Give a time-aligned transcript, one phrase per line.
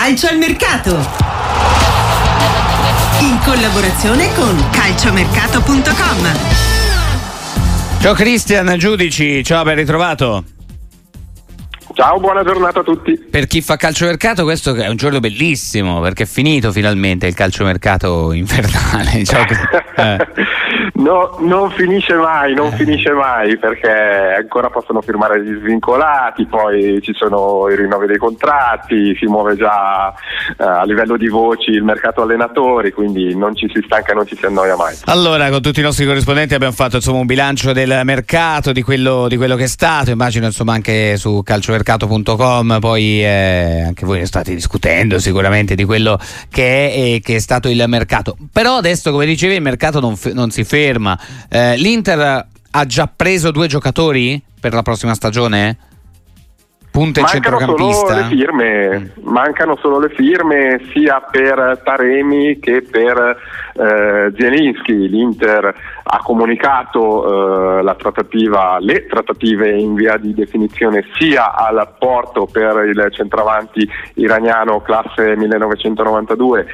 [0.00, 0.90] Calcio al mercato.
[3.18, 6.28] In collaborazione con calciomercato.com.
[8.00, 10.57] Ciao Cristian Giudici, ciao ben ritrovato.
[11.98, 13.18] Ciao, buona giornata a tutti.
[13.18, 18.32] Per chi fa calciomercato questo è un giorno bellissimo perché è finito finalmente il calciomercato
[18.32, 19.24] invernale.
[19.26, 19.44] Ciao.
[19.96, 20.28] eh.
[20.94, 27.12] no, non finisce mai, non finisce mai perché ancora possono firmare gli svincolati, poi ci
[27.14, 30.14] sono i rinnovi dei contratti, si muove già
[30.56, 34.36] eh, a livello di voci il mercato allenatori, quindi non ci si stanca non ci
[34.36, 34.94] si annoia mai.
[35.06, 39.26] Allora, con tutti i nostri corrispondenti abbiamo fatto insomma, un bilancio del mercato, di quello,
[39.26, 44.18] di quello che è stato, immagino insomma anche su calciomercato mercato.com poi eh, anche voi
[44.18, 46.20] ne state discutendo sicuramente di quello
[46.50, 50.14] che è e che è stato il mercato però adesso come dicevi il mercato non,
[50.14, 55.78] f- non si ferma eh, l'Inter ha già preso due giocatori per la prossima stagione?
[56.90, 57.58] Punta mancano?
[57.58, 59.28] Solo le firme, mm.
[59.28, 63.36] Mancano solo le firme sia per Taremi che per
[63.74, 65.08] eh, Zielinski.
[65.08, 72.46] L'Inter ha comunicato eh, la trattativa, le trattative in via di definizione sia al Porto
[72.46, 76.66] per il centravanti iraniano classe 1992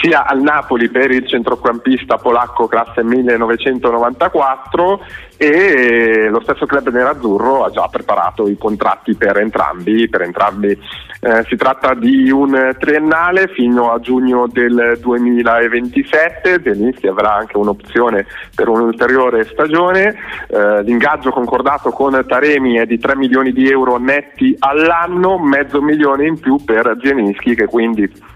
[0.00, 5.00] sia al Napoli per il centrocampista polacco classe 1994
[5.36, 10.78] e lo stesso club nerazzurro ha già preparato i contratti per entrambi, per entrambi.
[11.20, 18.26] Eh, si tratta di un triennale fino a giugno del 2027, Zelinski avrà anche un'opzione
[18.54, 20.14] per un'ulteriore stagione,
[20.48, 26.26] eh, l'ingaggio concordato con Taremi è di 3 milioni di euro netti all'anno, mezzo milione
[26.26, 28.32] in più per Zelinski che quindi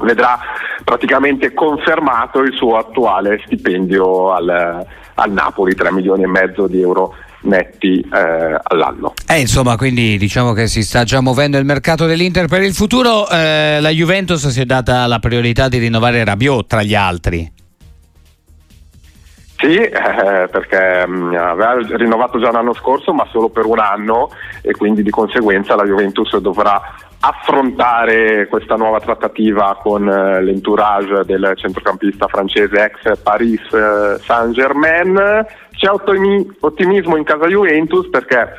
[0.00, 0.38] vedrà
[0.84, 7.14] praticamente confermato il suo attuale stipendio al, al Napoli, 3 milioni e mezzo di euro
[7.42, 9.14] netti eh, all'anno.
[9.26, 13.28] Eh, insomma, quindi diciamo che si sta già muovendo il mercato dell'Inter per il futuro.
[13.28, 17.58] Eh, la Juventus si è data la priorità di rinnovare Rabiot tra gli altri.
[19.60, 24.30] Sì, eh, perché mh, mm, aveva rinnovato già l'anno scorso, ma solo per un anno
[24.62, 26.80] e quindi di conseguenza la Juventus dovrà
[27.20, 35.46] affrontare questa nuova trattativa con eh, l'entourage del centrocampista francese ex Paris eh, Saint-Germain.
[35.70, 38.56] C'è ottimismo in casa Juventus perché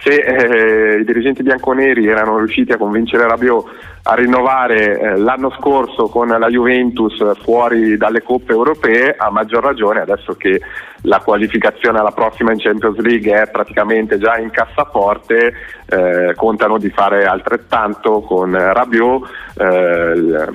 [0.00, 6.08] se eh, i dirigenti bianconeri erano riusciti a convincere Rabiot a rinnovare eh, l'anno scorso
[6.08, 10.60] con la Juventus fuori dalle coppe europee, a maggior ragione adesso che
[11.02, 15.54] la qualificazione alla prossima in Champions League è praticamente già in cassaforte,
[15.86, 20.48] eh, contano di fare altrettanto con Rabiot, eh,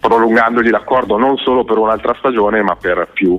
[0.00, 3.38] prolungandogli l'accordo non solo per un'altra stagione ma per più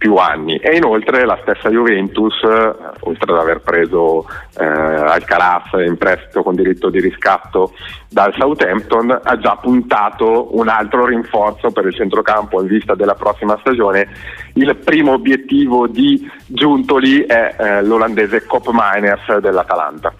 [0.00, 0.56] più anni.
[0.56, 4.26] E inoltre la stessa Juventus eh, oltre ad aver preso
[4.58, 7.74] eh, Alcaraz in prestito con diritto di riscatto
[8.08, 13.58] dal Southampton ha già puntato un altro rinforzo per il centrocampo in vista della prossima
[13.60, 14.08] stagione.
[14.54, 20.14] Il primo obiettivo di Giuntoli è eh, l'olandese Cop Miners dell'Atalanta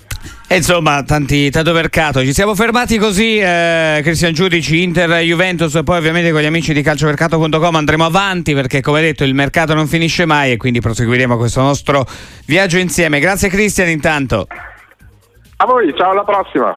[0.53, 2.25] e insomma, tanti, tanto mercato.
[2.25, 6.83] Ci siamo fermati così, eh, Cristian Giudici, Inter, Juventus, poi ovviamente con gli amici di
[6.83, 11.61] calciomercato.com andremo avanti perché come detto il mercato non finisce mai e quindi proseguiremo questo
[11.61, 12.05] nostro
[12.47, 13.21] viaggio insieme.
[13.21, 14.49] Grazie Cristian intanto.
[15.59, 16.69] A voi, ciao alla prossima.